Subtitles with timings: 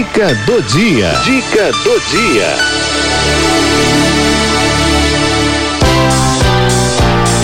[0.00, 1.12] Dica do dia.
[1.24, 2.56] Dica do dia.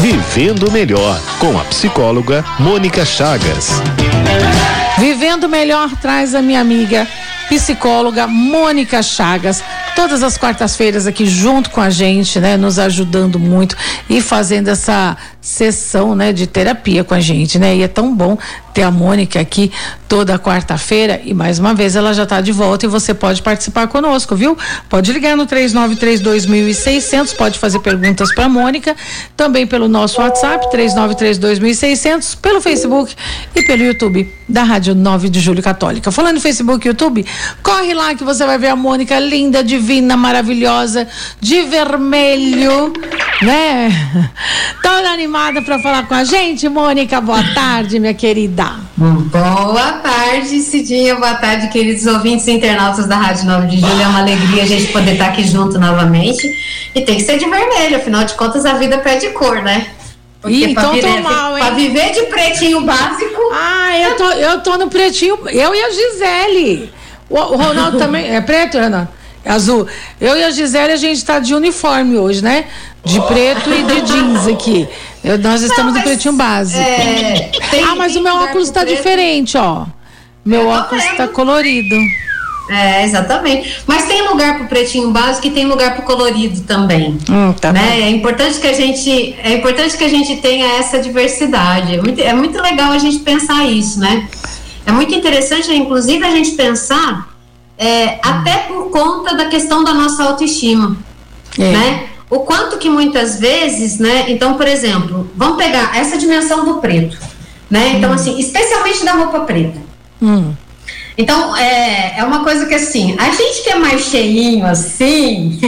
[0.01, 3.83] Vivendo melhor com a psicóloga Mônica Chagas.
[4.99, 7.07] Vivendo melhor traz a minha amiga
[7.51, 9.63] psicóloga Mônica Chagas
[9.97, 13.75] todas as quartas-feiras aqui junto com a gente, né, nos ajudando muito
[14.11, 17.75] e fazendo essa sessão, né, de terapia com a gente, né?
[17.75, 18.37] E é tão bom
[18.77, 19.73] ter a Mônica aqui
[20.07, 23.87] toda quarta-feira e mais uma vez ela já está de volta e você pode participar
[23.89, 24.55] conosco, viu?
[24.87, 28.95] Pode ligar no 3932.600, pode fazer perguntas para Mônica,
[29.35, 33.15] também pelo nosso WhatsApp 3932.600, pelo Facebook
[33.55, 36.13] e pelo YouTube da Rádio 9 de Julho Católica.
[36.13, 37.25] Falando no Facebook e YouTube,
[37.63, 41.09] corre lá que você vai ver a Mônica linda, divina, maravilhosa,
[41.41, 42.93] de vermelho,
[43.41, 43.89] né?
[44.83, 46.69] Toda animada para falar com a gente.
[46.69, 48.66] Mônica, boa tarde, minha querida.
[48.97, 51.17] Boa tarde, Cidinha.
[51.17, 54.01] Boa tarde, queridos ouvintes e internautas da Rádio 9 de Julho.
[54.01, 56.49] É uma alegria a gente poder estar aqui junto novamente.
[56.95, 59.87] E tem que ser de vermelho, afinal de contas, a vida pede cor, né?
[60.41, 61.65] Porque Ih, então tô mal, hein?
[61.65, 63.41] Pra viver de pretinho básico.
[63.53, 65.39] Ah, eu tô, eu tô no pretinho.
[65.47, 66.93] Eu e a Gisele.
[67.29, 68.35] O, o Ronaldo também.
[68.35, 69.13] É preto, Renato?
[69.45, 69.87] É azul.
[70.21, 72.67] Eu e a Gisele, a gente tá de uniforme hoje, né?
[73.05, 74.89] De preto e de jeans aqui.
[75.27, 76.79] Eu, nós estamos no pretinho básico.
[76.79, 79.85] É, tem, ah, mas o meu óculos está diferente, ó.
[80.45, 81.97] Meu óculos está colorido.
[82.71, 83.83] É, exatamente.
[83.89, 87.19] Mas tem lugar para o pretinho básico e tem lugar para o colorido também.
[87.29, 88.03] Hum, tá né?
[88.03, 91.97] É importante que a gente é importante que a gente tenha essa diversidade.
[91.97, 94.29] É muito, é muito legal a gente pensar isso, né?
[94.87, 97.29] É muito interessante, inclusive, a gente pensar
[97.77, 100.97] é, até por conta da questão da nossa autoestima,
[101.59, 101.73] é.
[101.73, 102.07] né?
[102.29, 104.27] O quanto que muitas vezes, né?
[104.29, 107.19] Então, por exemplo, vamos pegar essa dimensão do preto,
[107.71, 107.95] né?
[107.97, 108.15] Então, hum.
[108.15, 109.81] assim, especialmente da roupa preta.
[110.21, 110.53] Hum.
[111.17, 115.59] Então, é, é uma coisa que assim, a gente que é mais cheinho assim,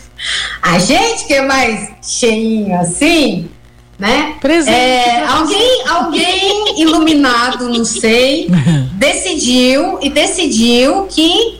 [0.60, 3.48] a gente que é mais cheinho assim,
[3.98, 4.34] né?
[4.40, 8.48] Presente é, alguém, alguém iluminado, não sei,
[8.94, 11.57] decidiu e decidiu que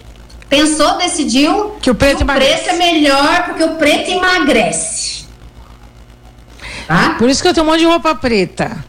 [0.48, 5.18] pensou, decidiu que o preto, que o preto é melhor porque o preto emagrece.
[6.86, 7.16] Tá?
[7.18, 8.82] Por isso que eu tenho um monte de roupa preta.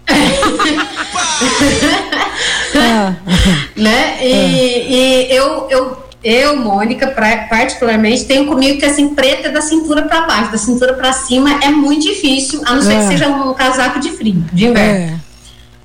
[2.76, 3.14] ah.
[3.76, 4.18] né?
[4.26, 4.48] E, ah.
[4.48, 10.04] e eu, eu, eu, Mônica, pra, particularmente, tenho comigo que assim, preta é da cintura
[10.04, 13.08] para baixo, da cintura para cima é muito difícil, a não ser que ah.
[13.08, 15.16] seja um casaco de frio, de inverno.
[15.16, 15.20] É.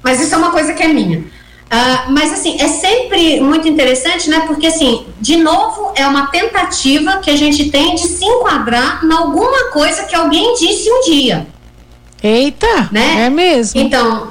[0.01, 1.25] Mas isso é uma coisa que é minha.
[1.75, 4.45] Uh, mas assim, é sempre muito interessante, né?
[4.47, 9.13] Porque assim, de novo, é uma tentativa que a gente tem de se enquadrar em
[9.13, 11.49] alguma coisa que alguém disse um dia.
[12.23, 13.25] Eita, né?
[13.27, 13.81] É mesmo.
[13.81, 14.29] Então,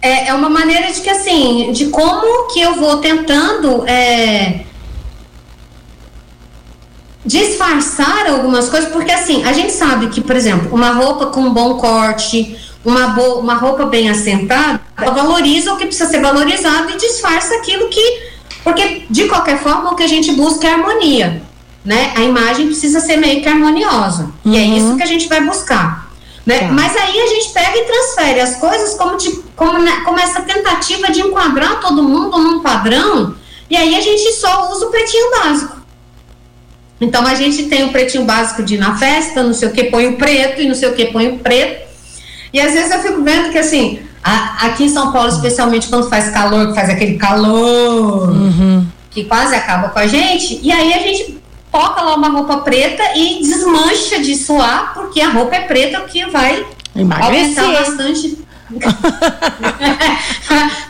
[0.00, 4.60] é, é uma maneira de que assim, de como que eu vou tentando é,
[7.22, 11.52] disfarçar algumas coisas, porque assim, a gente sabe que, por exemplo, uma roupa com um
[11.52, 16.90] bom corte, uma, boa, uma roupa bem assentada, ela valoriza o que precisa ser valorizado
[16.90, 18.28] e disfarça aquilo que.
[18.64, 21.42] Porque, de qualquer forma, o que a gente busca é harmonia.
[21.84, 22.12] Né?
[22.16, 24.30] A imagem precisa ser meio que harmoniosa.
[24.44, 24.52] Uhum.
[24.52, 26.08] E é isso que a gente vai buscar.
[26.44, 26.60] Né?
[26.60, 26.68] Tá.
[26.68, 30.42] Mas aí a gente pega e transfere as coisas como, de, como, né, como essa
[30.42, 33.34] tentativa de enquadrar todo mundo num padrão,
[33.70, 35.76] e aí a gente só usa o pretinho básico.
[37.00, 39.84] Então a gente tem o pretinho básico de ir na festa, não sei o que
[39.84, 41.87] põe o preto, e não sei o que põe o preto.
[42.52, 46.08] E às vezes eu fico vendo que assim, a, aqui em São Paulo, especialmente quando
[46.08, 48.86] faz calor, que faz aquele calor uhum.
[49.10, 51.38] que quase acaba com a gente, e aí a gente
[51.70, 56.06] toca lá uma roupa preta e desmancha de suar, porque a roupa é preta, o
[56.06, 56.64] que vai
[56.94, 57.62] Emagrecer.
[57.62, 58.38] aumentar bastante.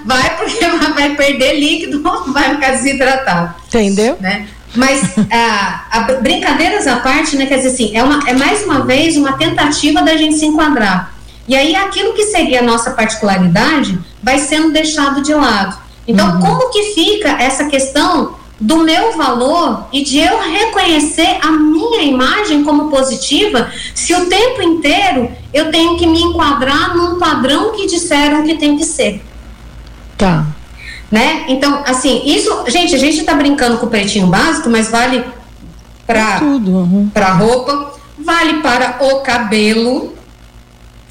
[0.05, 2.03] vai porque vai perder líquido,
[2.33, 3.55] vai ficar desidratado.
[3.69, 4.17] Entendeu?
[4.21, 4.49] Né?
[4.75, 7.47] Mas a, a, brincadeiras à parte, né?
[7.47, 11.13] Quer dizer assim, é, uma, é mais uma vez uma tentativa da gente se enquadrar.
[11.49, 15.79] E aí aquilo que seria a nossa particularidade vai sendo deixado de lado.
[16.07, 16.41] Então, uhum.
[16.41, 22.65] como que fica essa questão do meu valor e de eu reconhecer a minha imagem
[22.65, 28.43] como positiva, se o tempo inteiro eu tenho que me enquadrar num padrão que disseram
[28.43, 29.23] que tem que ser.
[30.17, 30.45] Tá.
[31.11, 31.45] Né?
[31.49, 35.25] Então, assim, isso, gente, a gente tá brincando com o pretinho básico, mas vale
[36.07, 37.11] para uhum.
[37.15, 40.18] para roupa, vale para o cabelo,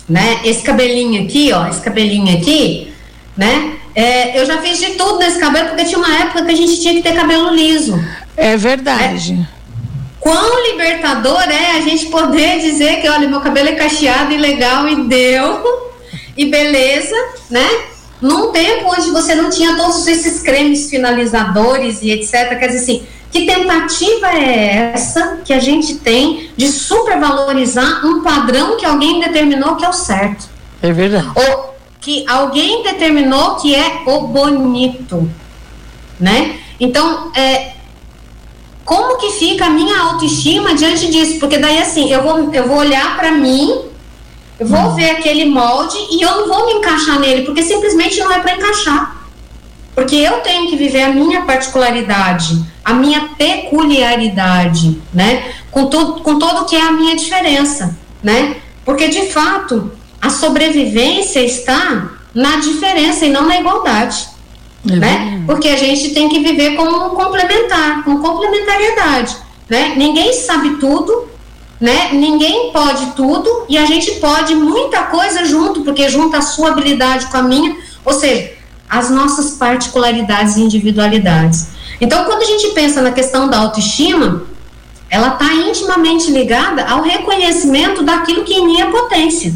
[0.07, 0.39] né?
[0.43, 2.93] Esse cabelinho aqui, ó, esse cabelinho aqui,
[3.35, 3.73] né?
[3.93, 6.79] É, eu já fiz de tudo nesse cabelo, porque tinha uma época que a gente
[6.79, 7.99] tinha que ter cabelo liso.
[8.35, 9.33] É verdade.
[9.53, 9.57] É.
[10.19, 14.87] Quão libertador é a gente poder dizer que, olha, meu cabelo é cacheado e legal
[14.87, 15.91] e deu,
[16.37, 17.15] e beleza,
[17.49, 17.67] né?
[18.21, 22.57] Num tempo onde você não tinha todos esses cremes finalizadores e etc.
[22.57, 28.77] Quer dizer assim, que tentativa é essa que a gente tem de supervalorizar um padrão
[28.77, 30.49] que alguém determinou que é o certo?
[30.81, 31.27] É verdade.
[31.35, 35.29] Ou que alguém determinou que é o bonito,
[36.19, 36.57] né?
[36.79, 37.73] Então, é,
[38.85, 41.39] como que fica a minha autoestima diante disso?
[41.39, 43.81] Porque daí assim, eu vou, eu vou olhar para mim,
[44.59, 48.31] eu vou ver aquele molde e eu não vou me encaixar nele, porque simplesmente não
[48.31, 49.17] é para encaixar.
[49.93, 55.51] Porque eu tenho que viver a minha particularidade, a minha peculiaridade, né?
[55.71, 58.57] Com tudo, com todo que é a minha diferença, né?
[58.85, 64.27] Porque de fato, a sobrevivência está na diferença e não na igualdade.
[64.89, 65.43] É né?
[65.45, 69.35] Porque a gente tem que viver como complementar, com complementariedade,
[69.69, 69.93] né?
[69.97, 71.27] Ninguém sabe tudo,
[71.79, 72.09] né?
[72.13, 77.27] Ninguém pode tudo e a gente pode muita coisa junto, porque junta a sua habilidade
[77.27, 78.51] com a minha, ou seja,
[78.89, 81.67] as nossas particularidades e individualidades.
[81.99, 84.43] Então, quando a gente pensa na questão da autoestima,
[85.09, 89.53] ela está intimamente ligada ao reconhecimento daquilo que em mim é potência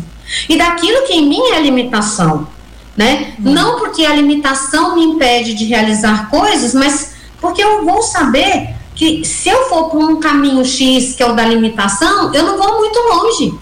[0.48, 2.48] e daquilo que em mim é limitação
[2.96, 3.34] né?
[3.40, 3.52] Uhum.
[3.52, 9.24] Não porque a limitação me impede de realizar coisas, mas porque eu vou saber que
[9.26, 12.80] se eu for por um caminho X, que é o da limitação, eu não vou
[12.80, 13.54] muito longe.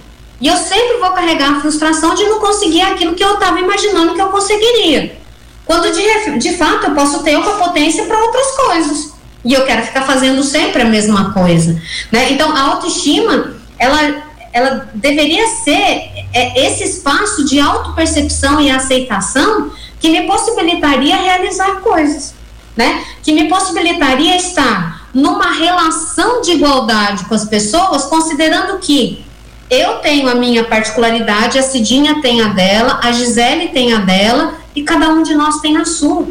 [0.41, 4.13] E eu sempre vou carregar a frustração de não conseguir aquilo que eu estava imaginando
[4.13, 5.17] que eu conseguiria.
[5.65, 9.13] Quando de, de fato eu posso ter uma potência para outras coisas.
[9.43, 11.81] E eu quero ficar fazendo sempre a mesma coisa.
[12.11, 12.31] Né?
[12.31, 20.09] Então, a autoestima, ela ela deveria ser é, esse espaço de autopercepção e aceitação que
[20.09, 22.33] me possibilitaria realizar coisas,
[22.75, 23.03] né?
[23.21, 29.23] Que me possibilitaria estar numa relação de igualdade com as pessoas, considerando que
[29.69, 34.55] eu tenho a minha particularidade, a Cidinha tem a dela, a Gisele tem a dela
[34.75, 36.27] e cada um de nós tem a sua.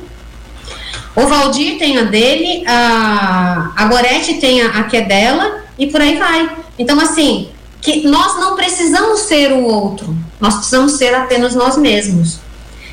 [1.15, 5.87] O Valdir tem a dele, a, a Gorete tem a, a que é dela e
[5.87, 6.51] por aí vai.
[6.79, 7.49] Então, assim,
[7.81, 12.39] que nós não precisamos ser o outro, nós precisamos ser apenas nós mesmos.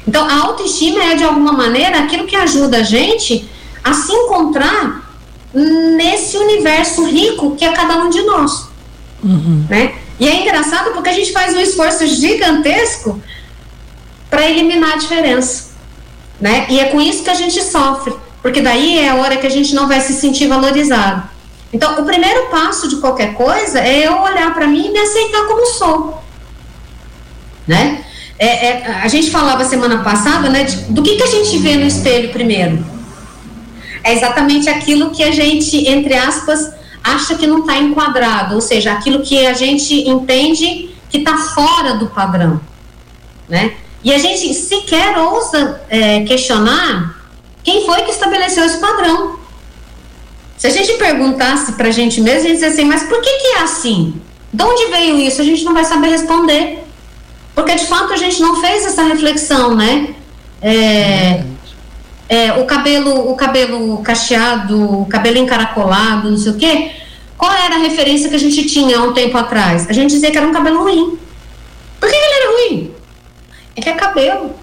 [0.08, 3.50] Então, a autoestima é, de alguma maneira, aquilo que ajuda a gente
[3.84, 5.05] a se encontrar
[5.56, 8.68] nesse universo rico que é cada um de nós.
[9.24, 9.66] Uhum.
[9.70, 9.96] Né?
[10.20, 13.22] E é engraçado porque a gente faz um esforço gigantesco
[14.30, 15.76] para eliminar a diferença.
[16.40, 16.66] Né?
[16.70, 19.50] E é com isso que a gente sofre, porque daí é a hora que a
[19.50, 21.30] gente não vai se sentir valorizado.
[21.72, 25.46] Então, o primeiro passo de qualquer coisa é eu olhar para mim e me aceitar
[25.46, 26.24] como sou.
[27.68, 28.04] Né?
[28.38, 31.76] É, é, a gente falava semana passada, né, de, do que, que a gente vê
[31.76, 32.95] no espelho primeiro.
[34.06, 36.72] É exatamente aquilo que a gente, entre aspas,
[37.04, 41.96] acha que não está enquadrado, ou seja, aquilo que a gente entende que está fora
[41.96, 42.62] do padrão,
[43.50, 43.74] né?
[44.04, 47.20] E a gente sequer ousa é, questionar
[47.64, 49.40] quem foi que estabeleceu esse padrão.
[50.56, 53.48] Se a gente perguntasse para a gente mesmo, a gente assim, mas por que, que
[53.48, 54.22] é assim?
[54.54, 55.42] De onde veio isso?
[55.42, 56.84] A gente não vai saber responder.
[57.56, 60.14] Porque de fato a gente não fez essa reflexão, né?
[60.62, 61.44] É,
[62.28, 66.92] é, o cabelo, o cabelo cacheado, o cabelo encaracolado, não sei o quê.
[67.38, 69.90] Qual era a referência que a gente tinha há um tempo atrás?
[69.90, 71.20] A gente dizia que era um cabelo ruim.
[72.00, 72.96] Por que ele era ruim?
[73.76, 74.56] É que é cabelo,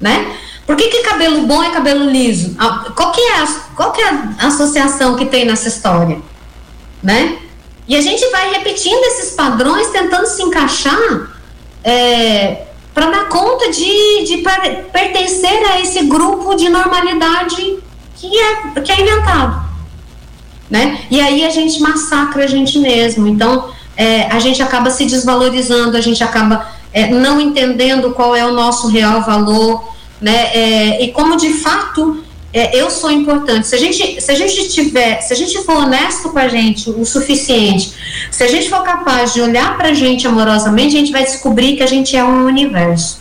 [0.00, 0.36] né?
[0.66, 2.54] Por que, que cabelo bom é cabelo liso?
[2.94, 6.20] Qual que, é a, qual que é a associação que tem nessa história?
[7.02, 7.38] Né?
[7.86, 11.30] E a gente vai repetindo esses padrões, tentando se encaixar
[11.82, 12.66] é,
[12.98, 14.38] para dar conta de, de
[14.92, 17.78] pertencer a esse grupo de normalidade
[18.16, 19.62] que é, que é inventado.
[20.68, 20.98] Né?
[21.08, 23.28] E aí a gente massacra a gente mesmo.
[23.28, 28.44] Então, é, a gente acaba se desvalorizando, a gente acaba é, não entendendo qual é
[28.44, 30.50] o nosso real valor né?
[30.52, 33.66] É, e como de fato é, eu sou importante.
[33.66, 36.88] Se a gente, se a gente tiver, se a gente for honesto com a gente
[36.90, 37.92] o suficiente,
[38.30, 41.76] se a gente for capaz de olhar para a gente amorosamente, a gente vai descobrir
[41.76, 43.20] que a gente é um universo.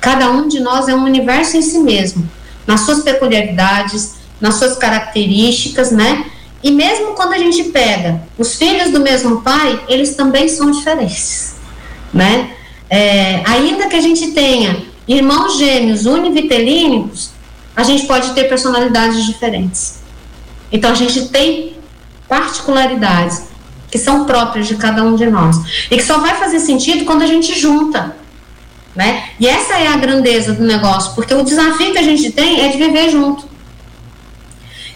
[0.00, 2.28] Cada um de nós é um universo em si mesmo,
[2.66, 6.26] nas suas peculiaridades, nas suas características, né?
[6.62, 11.56] E mesmo quando a gente pega os filhos do mesmo pai, eles também são diferentes,
[12.14, 12.50] né?
[12.88, 17.30] É, ainda que a gente tenha irmãos gêmeos univitelínicos,
[17.76, 20.00] a gente pode ter personalidades diferentes.
[20.70, 21.76] Então a gente tem
[22.28, 23.44] particularidades
[23.90, 25.56] que são próprias de cada um de nós
[25.90, 28.16] e que só vai fazer sentido quando a gente junta,
[28.94, 29.30] né?
[29.38, 32.68] E essa é a grandeza do negócio, porque o desafio que a gente tem é
[32.68, 33.44] de viver junto.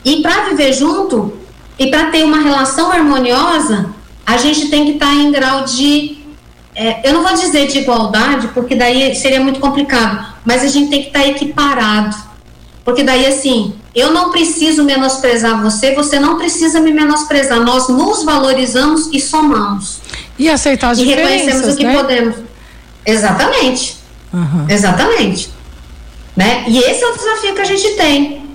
[0.05, 1.37] E para viver junto
[1.79, 3.91] e para ter uma relação harmoniosa,
[4.25, 6.17] a gente tem que estar tá em grau de
[6.75, 10.91] é, eu não vou dizer de igualdade, porque daí seria muito complicado, mas a gente
[10.91, 12.15] tem que estar tá equiparado.
[12.87, 17.61] Porque daí, assim, eu não preciso menosprezar você, você não precisa me menosprezar.
[17.61, 19.99] Nós nos valorizamos e somamos.
[20.39, 21.93] E aceitar as e diferenças, E reconhecemos o que né?
[21.93, 22.37] podemos.
[23.05, 23.97] Exatamente.
[24.33, 24.67] Uhum.
[24.69, 25.51] Exatamente.
[26.37, 26.65] Né?
[26.69, 28.47] E esse é o desafio que a gente tem.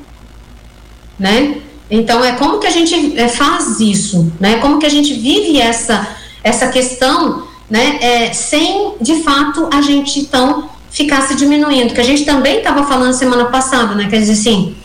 [1.20, 1.58] Né?
[1.90, 4.60] Então, é como que a gente é, faz isso, né?
[4.60, 6.08] Como que a gente vive essa,
[6.42, 8.00] essa questão, né?
[8.00, 11.93] É, sem, de fato, a gente, então, ficar se diminuindo.
[11.93, 14.07] Que a gente também estava falando semana passada, né?
[14.10, 14.75] Quer dizer assim,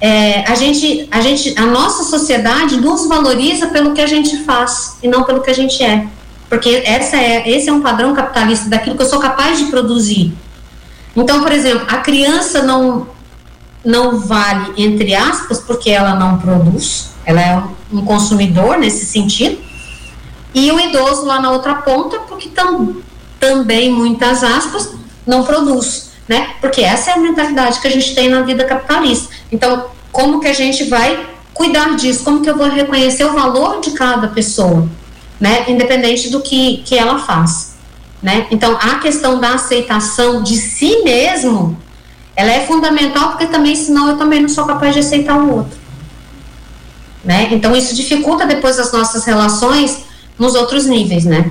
[0.00, 4.96] é, a gente, a gente, a nossa sociedade nos valoriza pelo que a gente faz
[5.02, 6.06] e não pelo que a gente é.
[6.48, 10.32] Porque essa é, esse é um padrão capitalista daquilo que eu sou capaz de produzir.
[11.16, 13.06] Então, por exemplo, a criança não,
[13.84, 19.58] não vale, entre aspas, porque ela não produz, ela é um consumidor nesse sentido,
[20.52, 22.96] e o idoso lá na outra ponta, porque tam,
[23.40, 24.92] também, muitas aspas,
[25.26, 26.50] não produz, né?
[26.60, 29.34] Porque essa é a mentalidade que a gente tem na vida capitalista.
[29.50, 32.24] Então, como que a gente vai cuidar disso?
[32.24, 34.88] Como que eu vou reconhecer o valor de cada pessoa,
[35.40, 35.64] né?
[35.68, 37.74] Independente do que, que ela faz,
[38.22, 38.46] né?
[38.50, 41.76] Então, a questão da aceitação de si mesmo
[42.36, 45.78] ela é fundamental porque também, senão eu também não sou capaz de aceitar o outro.
[47.24, 47.48] Né?
[47.52, 50.04] Então isso dificulta depois as nossas relações
[50.38, 51.50] nos outros níveis, né?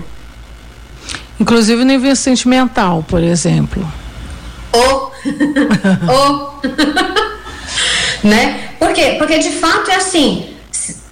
[1.39, 3.85] Inclusive no nível sentimental, por exemplo.
[4.71, 5.11] Ou,
[6.07, 6.61] ou,
[8.23, 8.69] né?
[8.79, 9.15] Por quê?
[9.17, 10.49] Porque de fato é assim.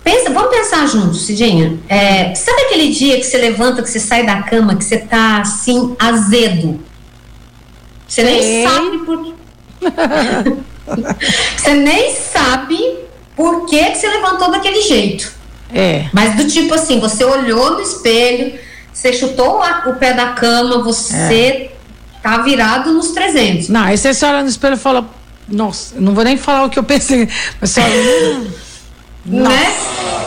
[0.03, 1.77] Pensa, vamos pensar juntos, Cidinha.
[1.87, 5.41] É, sabe aquele dia que você levanta, que você sai da cama, que você tá
[5.41, 6.79] assim azedo?
[8.07, 8.67] Você nem Ei.
[8.67, 9.33] sabe por quê
[11.57, 12.99] você nem sabe
[13.35, 15.31] por que, que você levantou daquele jeito.
[15.73, 16.09] É.
[16.13, 18.59] Mas do tipo assim, você olhou no espelho,
[19.01, 21.71] você chutou o pé da cama, você é.
[22.21, 23.67] tá virado nos 300.
[23.69, 25.09] Não, aí você olha no espelho e fala,
[25.47, 27.27] nossa, não vou nem falar o que eu pensei,
[27.59, 28.41] mas você olha,
[29.25, 29.75] né?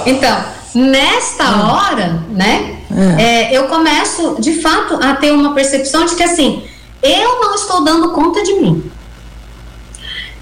[0.05, 1.71] Então, nesta hum.
[1.71, 2.79] hora, né,
[3.19, 3.23] é.
[3.23, 6.65] É, eu começo, de fato, a ter uma percepção de que assim,
[7.01, 8.91] eu não estou dando conta de mim.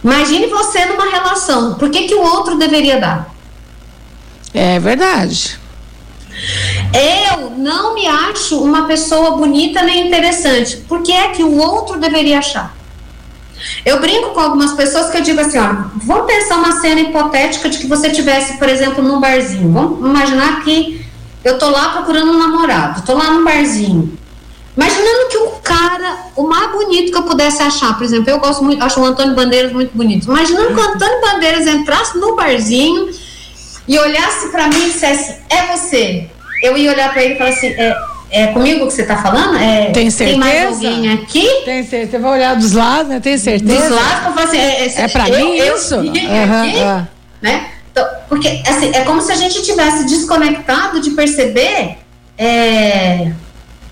[0.03, 1.75] Imagine você numa relação.
[1.75, 3.31] Por que, que o outro deveria dar?
[4.55, 5.61] É verdade.
[6.93, 10.79] Eu não me acho uma pessoa bonita nem interessante.
[10.89, 12.75] Por que é que o outro deveria achar?
[13.85, 15.69] Eu brinco com algumas pessoas que eu digo assim, ó,
[16.05, 19.73] vamos pensar uma cena hipotética de que você tivesse, por exemplo, num barzinho.
[19.73, 21.05] Vamos imaginar que
[21.45, 24.19] eu tô lá procurando um namorado, tô lá num barzinho.
[24.77, 28.65] Imaginando que o cara, o mais bonito que eu pudesse achar, por exemplo, eu gosto
[28.65, 30.27] muito, acho o Antônio Bandeiras muito bonito.
[30.27, 33.11] Imaginando que o Antônio Bandeiras entrasse no barzinho
[33.87, 36.29] e olhasse para mim e dissesse: É você.
[36.63, 37.97] Eu ia olhar para ele e falar assim: É,
[38.31, 39.57] é comigo que você está falando?
[39.57, 40.41] É, tem certeza?
[40.41, 41.49] Tem mais alguém aqui?
[41.65, 42.11] Tem certeza.
[42.13, 43.21] Você vai olhar dos lados, né?
[43.21, 43.89] Tem certeza?
[43.89, 45.95] Dos lados, eu falo assim: É, é, é para mim isso?
[45.95, 47.07] Eu, uhum, aqui, uhum.
[47.41, 47.69] né?
[47.91, 51.99] Então, porque assim, é como se a gente tivesse desconectado de perceber.
[52.39, 53.31] É,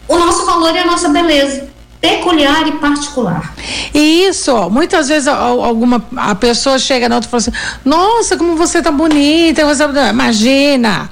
[0.09, 1.69] o nosso valor e a nossa beleza
[2.01, 3.55] peculiar e particular.
[3.93, 7.53] E isso, ó, muitas vezes alguma a pessoa chega na outra e fala assim:
[7.85, 9.65] "Nossa, como você tá bonita".
[9.67, 11.11] Você, imagina,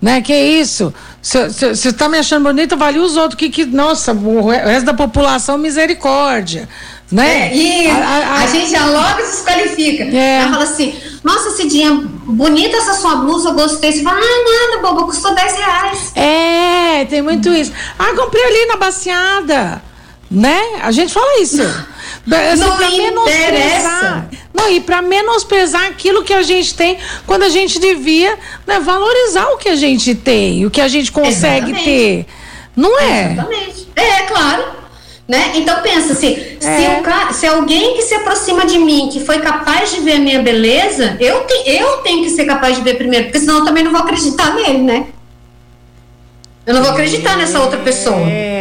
[0.00, 0.20] né?
[0.22, 0.92] Que isso?
[1.22, 5.58] Você está me achando bonita, vale os outros que, que nossa, o resto da população
[5.58, 6.66] misericórdia,
[7.12, 7.48] né?
[7.48, 10.04] É, e a, a, a, a, gente já logo se desqualifica.
[10.04, 10.40] É.
[10.40, 11.92] Ela fala assim: nossa, Cidinha,
[12.24, 13.92] bonita essa sua blusa, eu gostei.
[13.92, 16.12] Você fala, ah, nada, boba, custou 10 reais.
[16.16, 17.72] É, tem muito isso.
[17.98, 19.89] Ah, comprei ali na baciada.
[20.30, 20.60] Né?
[20.82, 21.60] A gente fala isso.
[21.60, 24.30] Assim, não pra menosprezar.
[24.54, 29.48] Não, e para menosprezar aquilo que a gente tem, quando a gente devia né, valorizar
[29.48, 31.84] o que a gente tem, o que a gente consegue Exatamente.
[31.84, 32.26] ter.
[32.76, 33.32] Não é?
[33.32, 33.88] Exatamente.
[33.96, 34.64] É, claro.
[35.26, 35.52] Né?
[35.54, 37.30] Então pensa assim, é.
[37.30, 40.42] se, se alguém que se aproxima de mim, que foi capaz de ver a minha
[40.42, 43.84] beleza, eu, te, eu tenho que ser capaz de ver primeiro, porque senão eu também
[43.84, 45.06] não vou acreditar nele, né?
[46.66, 48.28] Eu não vou acreditar nessa outra pessoa.
[48.28, 48.59] É.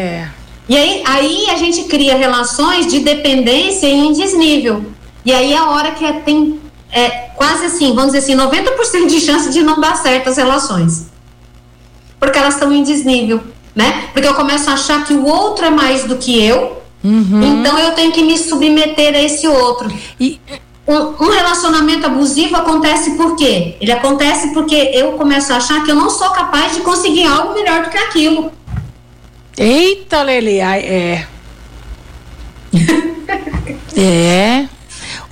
[0.69, 4.85] E aí, aí a gente cria relações de dependência em desnível.
[5.25, 6.59] E aí é a hora que é, tem
[6.91, 11.07] é, quase assim, vamos dizer assim, 90% de chance de não dar certo as relações.
[12.19, 13.41] Porque elas estão em desnível
[13.75, 14.09] né?
[14.11, 17.41] Porque eu começo a achar que o outro é mais do que eu, uhum.
[17.41, 19.89] então eu tenho que me submeter a esse outro.
[20.19, 20.39] E
[20.87, 23.77] um, um, relacionamento abusivo acontece por quê?
[23.79, 27.53] Ele acontece porque eu começo a achar que eu não sou capaz de conseguir algo
[27.53, 28.51] melhor do que aquilo.
[29.59, 31.27] Eita, Leli, é.
[33.97, 34.69] é.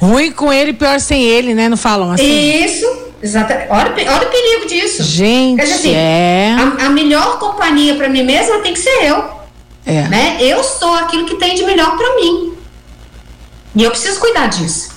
[0.02, 1.70] Ruim com ele, pior sem ele, né?
[1.70, 2.64] Não falam assim?
[2.66, 2.86] Isso.
[3.24, 3.70] Exatamente.
[3.70, 5.02] Olha, olha o perigo disso.
[5.02, 6.56] Gente, dizer, assim, é...
[6.60, 9.24] a, a, melhor companhia para mim mesma tem que ser eu.
[9.86, 10.04] É.
[10.10, 10.38] Né?
[10.42, 12.54] Eu sou aquilo que tem de melhor para mim.
[13.76, 14.90] E eu preciso cuidar disso.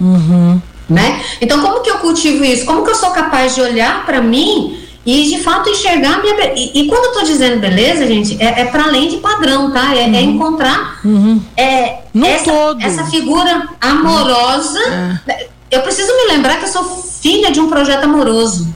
[0.00, 0.60] Uhum.
[0.88, 1.22] Né?
[1.40, 2.64] Então, como que eu cultivo isso?
[2.64, 6.52] Como que eu sou capaz de olhar para mim e de fato enxergar a minha
[6.54, 9.96] e, e quando eu tô dizendo beleza, gente, é, é para além de padrão, tá?
[9.96, 10.14] É, é uhum.
[10.14, 11.42] é encontrar uhum.
[11.56, 14.78] é, essa, essa, figura amorosa.
[15.26, 15.48] É.
[15.70, 16.84] Eu preciso me lembrar que eu sou
[17.22, 18.68] filha de um projeto amoroso.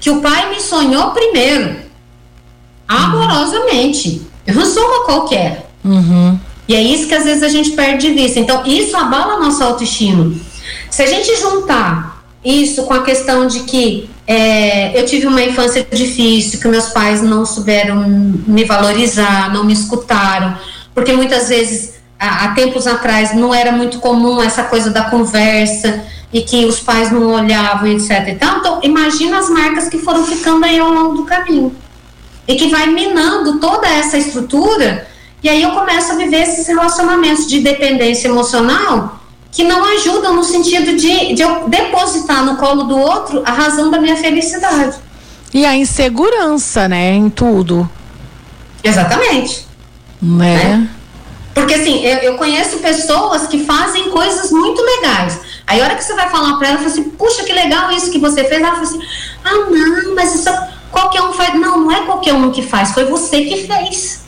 [0.00, 1.76] Que o pai me sonhou primeiro.
[2.88, 4.22] Amorosamente.
[4.44, 5.70] Eu não sou uma qualquer.
[5.84, 6.36] Uhum.
[6.66, 8.40] E é isso que às vezes a gente perde de vista.
[8.40, 10.34] Então, isso abala a nossa autoestima.
[10.90, 15.86] Se a gente juntar isso com a questão de que é, eu tive uma infância
[15.90, 17.96] difícil, que meus pais não souberam
[18.46, 20.56] me valorizar, não me escutaram,
[20.94, 26.04] porque muitas vezes, há, há tempos atrás, não era muito comum essa coisa da conversa
[26.32, 28.28] e que os pais não olhavam, etc.
[28.28, 31.74] Então, então imagina as marcas que foram ficando aí ao longo do caminho
[32.46, 35.06] e que vai minando toda essa estrutura
[35.42, 39.19] e aí eu começo a viver esses relacionamentos de dependência emocional
[39.52, 43.90] que não ajudam no sentido de, de eu depositar no colo do outro a razão
[43.90, 44.96] da minha felicidade.
[45.52, 47.88] E a insegurança, né, em tudo.
[48.82, 49.66] Exatamente.
[50.22, 50.56] Né?
[50.56, 50.88] né?
[51.54, 55.40] Porque assim, eu, eu, conheço pessoas que fazem coisas muito legais.
[55.66, 58.10] Aí a hora que você vai falar para ela, fala assim, puxa, que legal isso
[58.10, 58.62] que você fez.
[58.62, 59.00] Ela fala assim,
[59.44, 60.48] ah, não, mas isso
[60.90, 61.54] qualquer um faz.
[61.54, 64.20] Não, não é qualquer um que faz, foi você que fez.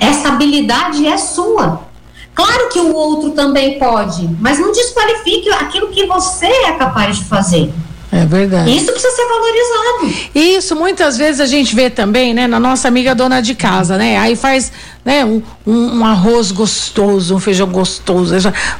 [0.00, 1.91] Essa habilidade é sua.
[2.34, 7.24] Claro que o outro também pode, mas não desqualifique aquilo que você é capaz de
[7.24, 7.72] fazer.
[8.10, 8.70] É verdade.
[8.76, 10.28] Isso precisa ser valorizado.
[10.34, 14.18] Isso, muitas vezes a gente vê também, né, na nossa amiga dona de casa, né?
[14.18, 14.70] Aí faz,
[15.02, 18.34] né, um, um, um arroz gostoso, um feijão gostoso.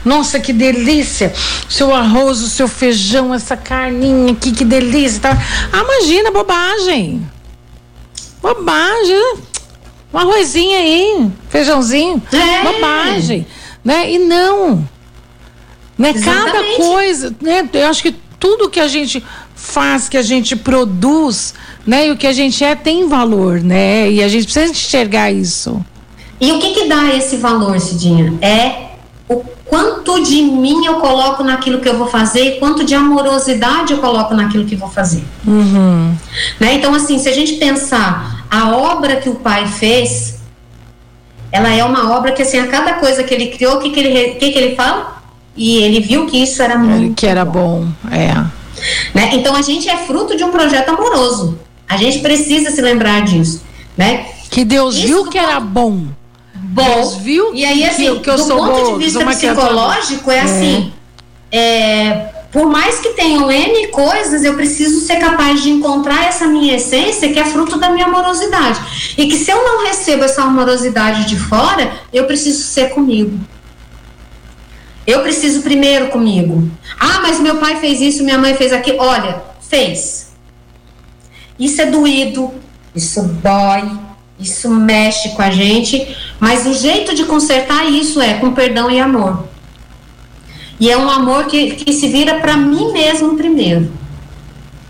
[0.05, 1.33] Nossa, que delícia!
[1.67, 5.21] Seu arroz, o seu feijão, essa carninha aqui, que delícia.
[5.21, 5.39] Tá?
[5.73, 7.27] Ah, imagina, bobagem.
[8.43, 9.37] Bobagem.
[10.13, 12.63] Um arrozinho aí, feijãozinho, é.
[12.63, 13.47] bobagem,
[13.85, 14.13] né?
[14.13, 14.87] E não,
[15.97, 16.13] né?
[16.15, 17.69] Cada coisa, né?
[17.73, 21.55] Eu acho que tudo que a gente faz, que a gente produz,
[21.87, 22.09] né?
[22.09, 24.11] E o que a gente é tem valor, né?
[24.11, 25.83] E a gente precisa enxergar isso.
[26.41, 28.35] E o que que dá esse valor, Cidinha?
[28.43, 28.92] É
[29.73, 34.35] quanto de mim eu coloco naquilo que eu vou fazer, quanto de amorosidade eu coloco
[34.35, 35.25] naquilo que vou fazer.
[35.47, 36.15] Uhum.
[36.61, 36.75] Né?
[36.75, 40.41] Então, assim, se a gente pensar a obra que o pai fez,
[41.51, 43.99] ela é uma obra que, assim, a cada coisa que ele criou, o que, que,
[43.99, 45.23] ele, que, que ele fala?
[45.57, 48.15] E ele viu que isso era muito Que era bom, bom.
[48.15, 48.35] é.
[49.15, 49.31] Né?
[49.33, 51.59] Então, a gente é fruto de um projeto amoroso.
[51.89, 53.63] A gente precisa se lembrar disso,
[53.97, 54.27] né?
[54.51, 56.09] Que Deus isso viu que era bom
[56.55, 57.19] bom.
[57.21, 60.93] Viu e aí, assim, que, eu do sou ponto de vista psicológico, é, é assim:
[61.51, 66.77] é, por mais que tenham N coisas, eu preciso ser capaz de encontrar essa minha
[66.77, 68.79] essência que é fruto da minha amorosidade.
[69.17, 73.39] E que se eu não recebo essa amorosidade de fora, eu preciso ser comigo.
[75.07, 76.71] Eu preciso primeiro comigo.
[77.01, 78.99] Ah, mas meu pai fez isso, minha mãe fez aquilo.
[79.01, 80.33] Olha, fez.
[81.59, 82.53] Isso é doído,
[82.95, 83.91] isso dói,
[84.39, 88.99] isso mexe com a gente, mas o jeito de consertar isso é com perdão e
[88.99, 89.45] amor.
[90.81, 93.89] E é um amor que, que se vira para mim mesmo primeiro.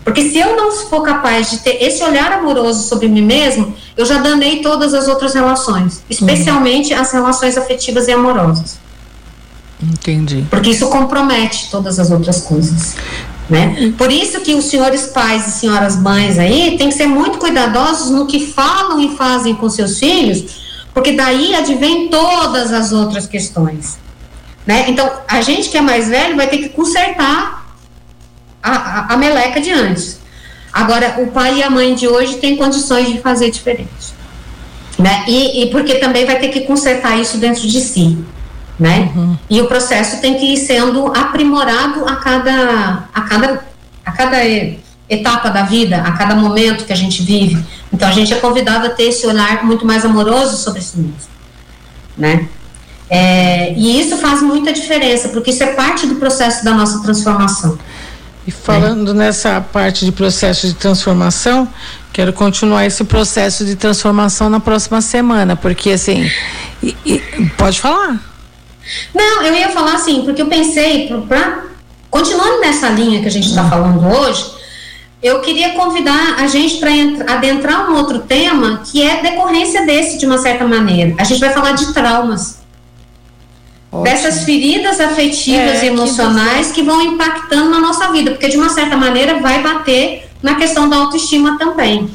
[0.03, 4.03] Porque se eu não for capaz de ter esse olhar amoroso sobre mim mesmo, eu
[4.03, 6.99] já danei todas as outras relações, especialmente uhum.
[6.99, 8.79] as relações afetivas e amorosas.
[9.79, 10.47] Entendi.
[10.49, 12.95] Porque isso compromete todas as outras coisas.
[13.47, 13.93] Né?
[13.95, 18.09] Por isso que os senhores pais e senhoras mães aí têm que ser muito cuidadosos
[18.09, 20.62] no que falam e fazem com seus filhos,
[20.93, 23.97] porque daí advém todas as outras questões.
[24.65, 24.85] Né?
[24.87, 27.65] Então, a gente que é mais velho vai ter que consertar
[28.61, 30.19] a, a, a meleca de antes.
[30.71, 34.13] Agora, o pai e a mãe de hoje têm condições de fazer diferente.
[34.97, 35.25] Né?
[35.27, 38.23] E, e porque também vai ter que consertar isso dentro de si
[38.79, 39.11] né?
[39.15, 39.37] Uhum.
[39.49, 43.65] E o processo tem que ir sendo aprimorado a cada, a cada,
[44.05, 44.37] a cada
[45.13, 47.63] etapa da vida, a cada momento que a gente vive.
[47.91, 51.15] Então a gente é convidado a ter esse olhar muito mais amoroso sobre si mesmo,
[52.17, 52.47] né?
[53.09, 57.77] É, e isso faz muita diferença, porque isso é parte do processo da nossa transformação.
[58.45, 59.25] E falando né?
[59.25, 61.67] nessa parte de processo de transformação,
[62.11, 66.29] quero continuar esse processo de transformação na próxima semana, porque assim,
[66.81, 67.19] e, e,
[67.57, 68.19] pode falar.
[69.13, 71.63] Não, eu ia falar assim, porque eu pensei, pra,
[72.09, 74.45] continuando nessa linha que a gente está falando hoje,
[75.23, 76.91] eu queria convidar a gente para
[77.33, 81.15] adentrar um outro tema que é decorrência desse, de uma certa maneira.
[81.17, 82.61] A gente vai falar de traumas.
[83.89, 84.03] Ótimo.
[84.03, 88.57] Dessas feridas afetivas é, e emocionais que, que vão impactando na nossa vida, porque de
[88.57, 92.09] uma certa maneira vai bater na questão da autoestima também.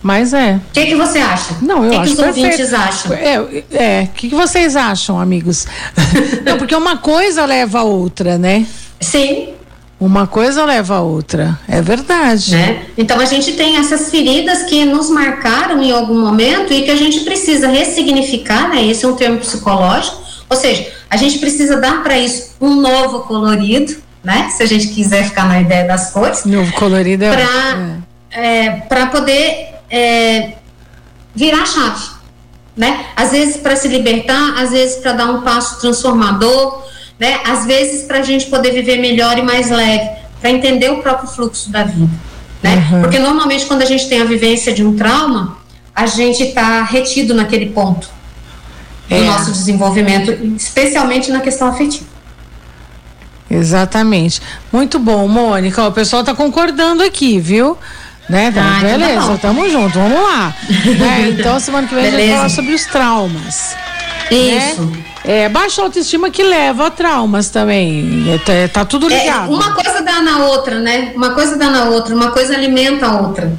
[0.00, 0.56] Mas é.
[0.56, 1.56] O que, que você acha?
[1.62, 2.44] Não, eu que acho que os perfeito.
[2.44, 3.12] ouvintes acham?
[3.12, 4.02] É, é.
[4.04, 5.66] O que, que vocês acham, amigos?
[6.44, 8.66] Não, porque uma coisa leva a outra, né?
[9.00, 9.54] Sim,
[10.02, 11.56] Uma coisa leva a outra.
[11.68, 12.50] É verdade.
[12.50, 12.86] né?
[12.98, 16.96] Então a gente tem essas feridas que nos marcaram em algum momento e que a
[16.96, 18.84] gente precisa ressignificar, né?
[18.84, 20.20] Esse é um termo psicológico.
[20.50, 24.50] Ou seja, a gente precisa dar para isso um novo colorido, né?
[24.50, 26.44] Se a gente quiser ficar na ideia das cores.
[26.44, 27.30] Novo colorido é.
[27.30, 30.54] para é, para poder é,
[31.32, 32.06] virar chave,
[32.76, 33.06] né?
[33.14, 36.82] Às vezes para se libertar, às vezes para dar um passo transformador,
[37.22, 37.38] né?
[37.46, 41.28] Às vezes para a gente poder viver melhor e mais leve, para entender o próprio
[41.28, 42.10] fluxo da vida,
[42.60, 42.74] né?
[42.90, 43.00] Uhum.
[43.02, 45.56] Porque normalmente quando a gente tem a vivência de um trauma,
[45.94, 48.08] a gente está retido naquele ponto
[49.08, 49.20] do É.
[49.20, 52.06] nosso desenvolvimento, especialmente na questão afetiva.
[53.48, 54.40] Exatamente.
[54.72, 55.86] Muito bom, Mônica.
[55.86, 57.78] O pessoal tá concordando aqui, viu?
[58.28, 58.50] Né?
[58.50, 60.54] Tá, Ah, então tá beleza, tamo junto, vamos lá.
[60.98, 61.36] Né?
[61.38, 62.36] Então, semana que vem a gente vai Beleza.
[62.38, 63.76] falar sobre os traumas.
[64.30, 64.82] Isso.
[64.82, 65.04] Né?
[65.24, 68.24] É, baixa autoestima que leva a traumas também.
[68.28, 69.52] É, tá, tá tudo É, ligado.
[69.52, 71.12] uma coisa dá na outra, né?
[71.14, 73.52] Uma coisa dá na outra, uma coisa alimenta a outra.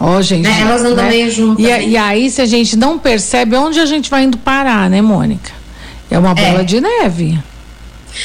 [0.00, 0.44] Ó, gente.
[0.48, 0.60] Né?
[0.62, 1.82] Elas andam meio juntas, E, né?
[1.88, 5.50] e aí, se a gente não percebe, onde a gente vai indo parar, né, Mônica?
[6.10, 6.64] É uma bola É.
[6.64, 7.38] de neve.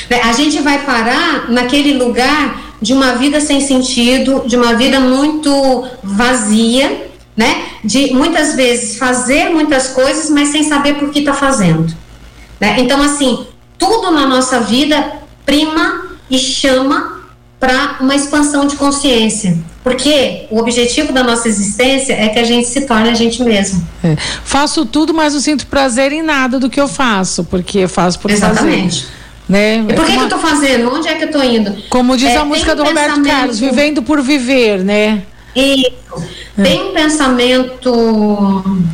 [0.10, 0.22] Né?
[0.24, 5.84] A gente vai parar naquele lugar de uma vida sem sentido, de uma vida muito
[6.04, 7.64] vazia, né?
[7.84, 11.94] De muitas vezes fazer muitas coisas, mas sem saber por que está fazendo.
[12.63, 12.76] Né?
[12.80, 13.45] Então, assim,
[13.78, 17.19] tudo na nossa vida prima e chama
[17.60, 19.58] para uma expansão de consciência.
[19.84, 23.86] Porque o objetivo da nossa existência é que a gente se torne a gente mesmo.
[24.02, 24.15] É.
[24.45, 28.17] Faço tudo, mas não sinto prazer em nada do que eu faço, porque eu faço
[28.19, 29.02] por Exatamente.
[29.02, 29.13] fazer.
[29.49, 29.80] Né?
[29.89, 30.89] E por que, É que uma- eu tô fazendo?
[30.95, 31.76] Onde é que eu tô indo?
[31.89, 35.23] Como diz É, a música do Roberto pensamento- Carlos, vivendo por viver, né?
[35.54, 35.91] Isso.
[36.56, 37.91] Tem um pensamento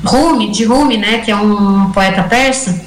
[0.04, 2.82] Rumi, de Rumi, né, que é um poeta persa,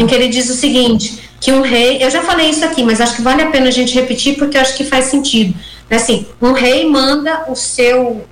[0.00, 3.00] em que ele diz o seguinte, que um rei, eu já falei isso aqui, mas
[3.00, 5.54] acho que vale a pena a gente repetir porque acho que faz sentido.
[5.88, 8.24] É Assim, um rei manda o seu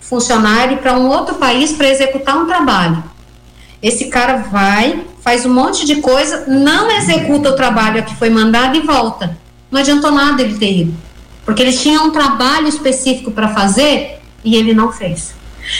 [0.00, 3.02] funcionário para um outro país para executar um trabalho.
[3.82, 8.76] Esse cara vai, faz um monte de coisa, não executa o trabalho que foi mandado
[8.76, 9.36] e volta.
[9.70, 10.94] Não adiantou nada ele ter ido.
[11.44, 15.34] Porque ele tinha um trabalho específico para fazer e ele não fez.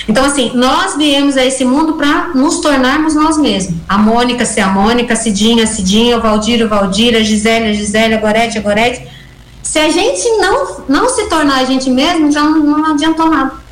[0.09, 3.77] Então, assim, nós viemos a esse mundo para nos tornarmos nós mesmos.
[3.89, 7.71] A Mônica ser a Mônica, a Cidinha, a Cidinha, o Valdir, o Valdir, a Gisele,
[7.71, 9.07] a Gisele, a Gorete, a Gorete.
[9.63, 13.63] Se a gente não, não se tornar a gente mesmo, já não, não adiantou nada.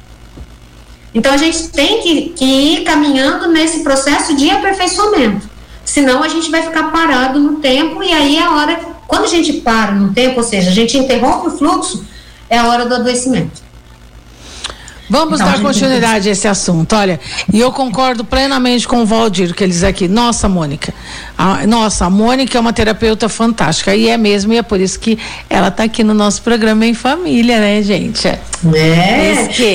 [1.15, 5.49] Então a gente tem que, que ir caminhando nesse processo de aperfeiçoamento.
[5.85, 8.81] Senão a gente vai ficar parado no tempo e aí é a hora.
[9.09, 12.05] Quando a gente para no tempo, ou seja, a gente interrompe o fluxo,
[12.49, 13.61] é a hora do adoecimento.
[15.11, 16.95] Vamos Então, dar continuidade a esse assunto.
[16.95, 17.19] Olha,
[17.53, 20.07] e eu concordo plenamente com o Valdir, que ele diz aqui.
[20.07, 20.95] Nossa, Mônica.
[21.37, 23.95] a- nossa, a Mônica é uma terapeuta fantástica.
[23.95, 25.19] E é mesmo, e é por isso que
[25.49, 28.29] ela está aqui no nosso programa em família, né, gente?
[28.29, 28.39] É.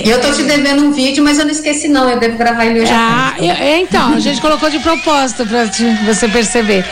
[0.05, 2.09] E eu tô te devendo um vídeo, mas eu não esqueci, não.
[2.09, 2.91] Eu devo gravar ele hoje.
[2.93, 5.65] Ah, é, é, então, a gente colocou de propósito para
[6.05, 6.85] você perceber.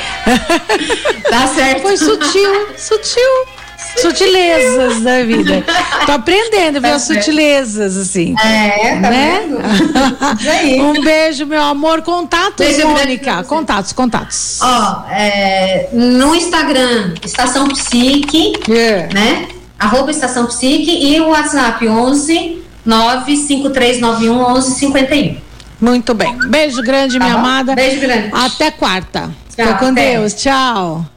[1.30, 1.82] Tá certo.
[1.84, 3.53] Foi sutil, sutil.
[3.98, 5.64] Sutilezas da vida.
[6.06, 6.82] Tô aprendendo?
[6.82, 7.20] Tá As certo.
[7.22, 8.36] sutilezas, assim.
[8.44, 9.42] É, tá né?
[9.48, 9.64] vendo?
[10.84, 12.02] Um beijo, meu amor.
[12.02, 13.44] Contatos, Beijo Mônica.
[13.44, 14.60] Contatos, contatos.
[14.62, 19.08] Ó, é, no Instagram, Estação Psique, É.
[19.14, 19.48] né?
[19.80, 25.38] Arroba Estação Psique e o WhatsApp 11 95391 1151.
[25.82, 26.38] Muito bem.
[26.50, 27.42] Beijo grande, Tá minha bom?
[27.42, 27.76] amada.
[27.76, 28.30] Beijo grande.
[28.34, 29.32] Até quarta.
[29.56, 30.12] Tchau, Fica com até.
[30.14, 30.34] Deus.
[30.34, 31.06] Tchau.